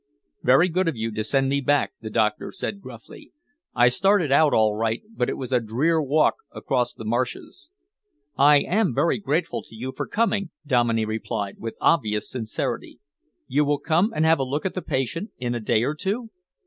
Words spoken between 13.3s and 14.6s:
"You will come and have a